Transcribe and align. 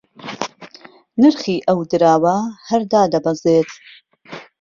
نرخی 1.21 1.55
ئەو 1.67 1.79
دراوە 1.91 2.37
هەر 2.67 2.81
دادەبەزێت 2.91 3.69